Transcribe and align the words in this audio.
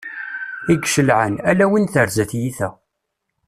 I 0.71 0.75
icelɛan, 0.85 1.35
ala 1.49 1.65
win 1.71 1.87
terza 1.93 2.25
tyita. 2.31 2.69